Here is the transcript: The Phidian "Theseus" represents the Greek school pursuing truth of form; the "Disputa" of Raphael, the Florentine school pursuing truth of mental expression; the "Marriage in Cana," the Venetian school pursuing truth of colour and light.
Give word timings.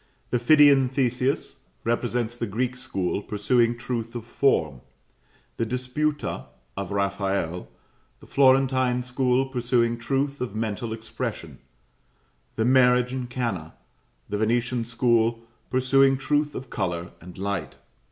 The 0.31 0.39
Phidian 0.39 0.89
"Theseus" 0.89 1.59
represents 1.83 2.35
the 2.35 2.47
Greek 2.47 2.75
school 2.75 3.21
pursuing 3.21 3.77
truth 3.77 4.15
of 4.15 4.25
form; 4.25 4.81
the 5.57 5.63
"Disputa" 5.67 6.45
of 6.75 6.91
Raphael, 6.91 7.67
the 8.19 8.25
Florentine 8.25 9.03
school 9.03 9.45
pursuing 9.49 9.99
truth 9.99 10.41
of 10.41 10.55
mental 10.55 10.91
expression; 10.91 11.59
the 12.55 12.65
"Marriage 12.65 13.13
in 13.13 13.27
Cana," 13.27 13.75
the 14.27 14.39
Venetian 14.39 14.85
school 14.85 15.43
pursuing 15.69 16.17
truth 16.17 16.55
of 16.55 16.71
colour 16.71 17.11
and 17.21 17.37
light. 17.37 17.75